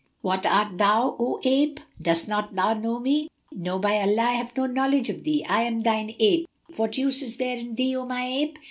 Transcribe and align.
What 0.21 0.47
art 0.47 0.79
thou, 0.79 1.15
O 1.19 1.39
ape?" 1.43 1.79
"Dost 2.01 2.25
thou 2.25 2.49
not 2.51 2.81
know 2.81 2.97
me?" 2.99 3.27
"No, 3.51 3.77
by 3.77 3.99
Allah, 4.01 4.29
I 4.29 4.31
have 4.31 4.57
no 4.57 4.65
knowledge 4.65 5.11
of 5.11 5.23
thee!" 5.23 5.45
"I 5.47 5.61
am 5.61 5.81
thine 5.81 6.15
ape!" 6.19 6.47
"What 6.75 6.97
use 6.97 7.21
is 7.21 7.37
there 7.37 7.55
in 7.59 7.75
thee, 7.75 7.95
O 7.95 8.03
my 8.07 8.25
ape?" 8.25 8.57